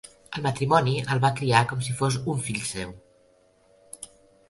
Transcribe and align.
El 0.37 0.45
matrimoni 0.45 0.93
el 1.17 1.21
va 1.27 1.31
criar 1.41 1.61
com 1.73 1.85
si 1.89 1.97
fos 2.01 2.19
un 2.35 2.43
fill 2.49 2.65
seu. 2.73 2.99